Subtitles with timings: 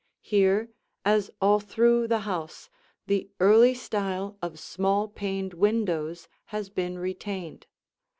[0.23, 0.71] Here,
[1.05, 2.71] as all through the house,
[3.05, 7.67] the early style of small paned windows has been retained.